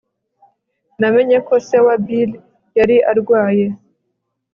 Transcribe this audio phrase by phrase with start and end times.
[0.99, 2.31] Namenye ko se wa Bill
[2.77, 3.65] yari arwaye